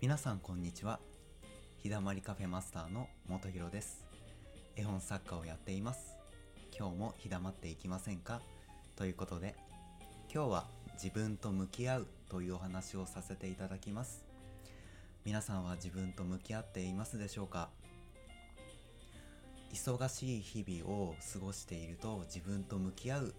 [0.00, 1.00] 皆さんこんにちは。
[1.82, 4.04] 日だまりカフェマスターの元弘です。
[4.76, 6.14] 絵本作家をやっています。
[6.78, 8.40] 今日も日だまっていきませんか？
[8.94, 9.56] ということで
[10.32, 14.24] 今日は自分と向き合うというお話をさせていただきます。
[15.24, 17.68] 皆さんは自分と向き合っていますでしょうか？
[19.72, 23.34] 忙しい日々を過ごしていると自分と向き合う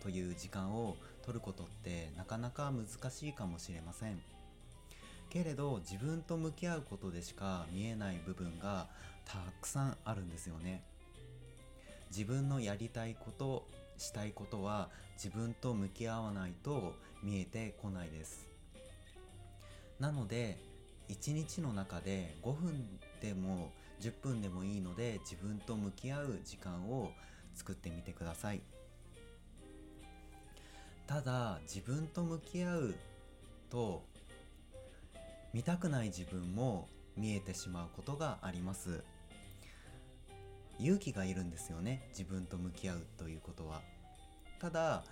[0.00, 4.20] という時間を取ることってなかなか難しいかもしれません。
[5.34, 8.86] けれど自分と向き合うことでしか見えない部分が
[9.24, 10.84] たくさんあるんですよね。
[12.10, 13.66] 自分のやりたいこと
[13.98, 18.46] したいことは自分と向き合わないと見えてこないです。
[19.98, 20.56] なので
[21.08, 27.10] 1日の中で5分でも10分でもいいので自分と向き合う時間を
[27.56, 28.62] 作ってみてください。
[31.08, 32.94] ただ自分と向き合う
[33.68, 34.04] と
[35.54, 39.04] 見たくない自分も見えてしまうことがあります。
[40.80, 43.80] 勇気がいるんですよね自分と向き合うということは。
[44.58, 45.04] ただ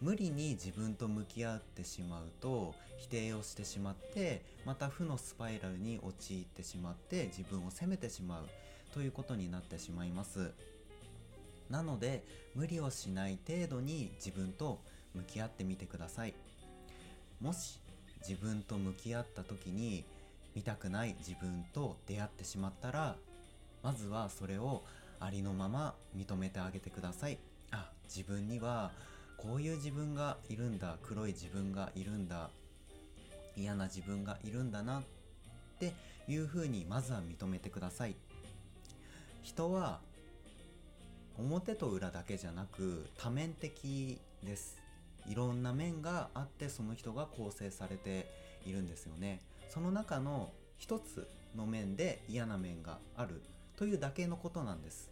[0.00, 8.44] 無理に自分と向き合ってしまうと否定をしてしまってまた負のスパイラルに陥ってしまって自分を責めてしまう
[8.94, 10.52] ということになってしまいます。
[11.68, 14.80] なので無理をしない程度に自分と
[15.12, 16.34] 向き合ってみてください。
[17.40, 17.80] もし
[18.20, 20.04] 自分と向き合った時に
[20.54, 23.16] 見たくない自分と出会ってしまったら
[23.82, 24.82] まずはそれを
[25.20, 27.38] ありのまま認めてあげてください。
[27.70, 28.90] あ自分には
[29.36, 32.50] こういう自分がいるんだ黒い自分がいるんだ
[33.56, 35.02] 嫌な自分がいるんだなっ
[35.78, 35.92] て
[36.26, 38.16] いうふうにまずは認めてください。
[39.42, 40.00] 人は
[41.38, 44.76] 表と裏だけじゃなく多面的です。
[45.28, 48.30] いろんな面があってその人が構成されて
[48.64, 49.42] いるんですよね。
[49.68, 53.42] その中の一つの面で嫌な面がある
[53.76, 55.10] というだけのことなんです。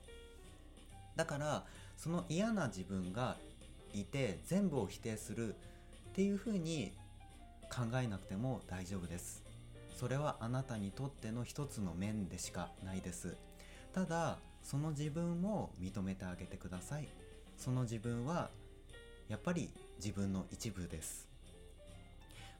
[1.16, 1.64] だから
[1.96, 3.36] その嫌な自分が
[3.94, 6.92] いて全部を否定するっていうふうに
[7.70, 9.42] 考えなくても大丈夫です。
[9.96, 13.36] それはあなたにとっての一つの面でしかないです。
[13.92, 17.08] ただその自分を認めてあげてください。
[17.56, 18.50] その自分は
[19.28, 21.28] やっぱり自分の一部です。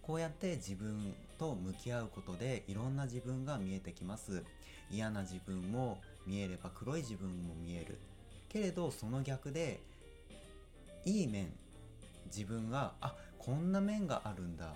[0.03, 4.45] こうやって自分と向き合うことでいろんな自分が見えてきます。
[4.91, 7.99] 嫌な自分も見えれば黒い自分も見える。
[8.49, 9.81] けれどその逆で
[11.05, 11.53] いい面
[12.27, 14.73] 自分があこんな面があるんだ。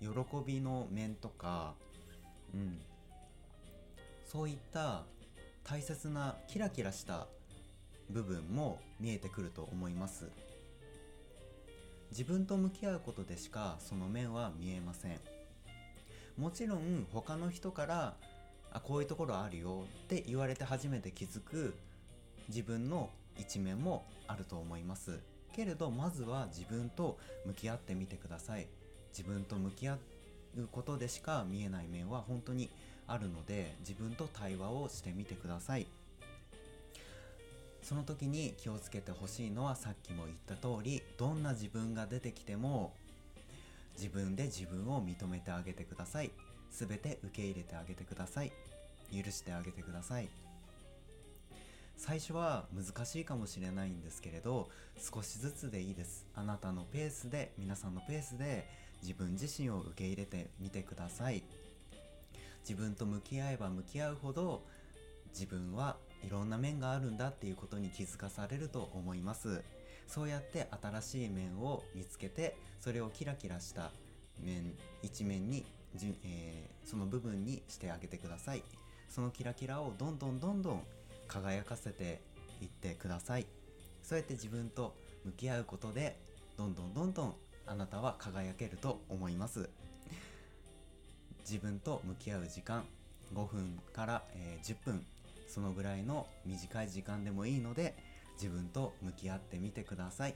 [0.00, 0.08] 喜
[0.46, 1.74] びの面とか
[2.54, 2.80] うん。
[4.24, 5.02] そういった
[5.64, 7.26] 大切なキラキラした
[8.08, 10.30] 部分も見えてくると思います。
[12.10, 15.20] 自分と向き合うことでしかその面は見えません。
[16.36, 18.14] もちろん他の人から
[18.72, 21.74] あこういうところあるよって言われて初めて気づく
[22.48, 25.18] 自分の一面もあると思います。
[25.52, 28.68] けれどまずは自分と向き合ってみてください。
[29.10, 29.98] 自分と向き合
[30.56, 32.70] うことでしか見えない面は本当に
[33.06, 35.86] あるので自分と対話をしてみてください。
[37.90, 42.92] その時に気をつけてほしいのはさっきも言った通りどんな自分が出てきても
[43.96, 46.30] 自分で自分を認めてあげてください。
[46.70, 48.52] 全て受け入れてあげてください。
[49.12, 50.28] 許してあげてください。
[51.96, 56.26] 最初は難しいかもしれないんですけれど少しずつでいいです。
[56.36, 58.68] あなたのペースで皆さんのペースで
[59.02, 61.42] 自分自身を受け入れてみてください。
[62.60, 64.62] 自分と向き合えば向き合うほど
[65.32, 65.96] 自分は
[66.26, 69.62] いろんな面があるんだっていうことに気づかされると思います。
[70.06, 73.92] そうやって新しい面を見つけてそれをキラキラした
[74.40, 75.64] 面一面に
[75.94, 78.62] じゅ、えー、その部分にしてあげてください。
[79.08, 80.82] そのキラキラをどんどんどんどん
[81.26, 82.20] 輝かせて
[82.60, 83.46] いってください。
[84.02, 84.94] そうやって自分と
[85.24, 86.18] 向き合うことで
[86.56, 87.34] どんどんどんどん
[87.66, 89.68] あなたは輝けると思います。
[91.40, 92.84] 自分と向き合う時間
[93.34, 95.06] 5分から、えー、10分。
[95.50, 97.96] そのぐらいの短い時間でもいいので
[98.34, 100.34] 自分と向き合ってみてください。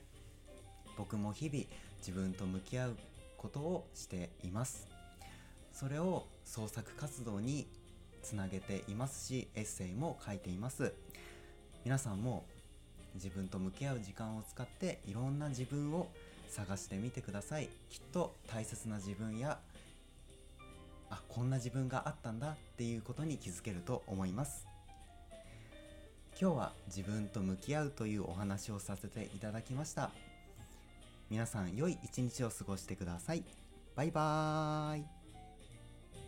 [0.98, 1.64] 僕も日々
[1.98, 2.96] 自分と向き合う
[3.38, 4.88] ことをしています。
[5.72, 7.66] それを創作活動に
[8.22, 10.92] つなげていますしエッセイも書いています。
[11.84, 12.44] 皆さんも
[13.14, 16.08] 自分と向き合う時間を使っていろんな自分を
[16.48, 17.68] 探してみてください。
[17.88, 19.58] きっと大切な自分や
[21.10, 24.73] あこんな自分があったんだっていうことに気づけると思います。
[26.40, 30.10] 今日は自分と向き合うというお話をさせていただきました。
[31.30, 33.44] 皆さん良い一日を過ごしてください。
[33.94, 35.23] バイバーイ。